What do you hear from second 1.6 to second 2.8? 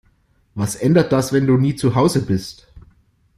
zu Hause bist?